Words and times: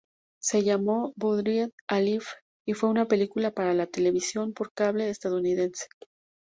Se 0.41 0.63
llamó 0.63 1.13
"Buried 1.15 1.69
Alive" 1.87 2.25
y 2.65 2.73
fue 2.73 2.89
una 2.89 3.05
película 3.07 3.51
para 3.51 3.75
la 3.75 3.85
televisión 3.85 4.51
por 4.53 4.73
cable 4.73 5.07
estadounidense. 5.11 5.85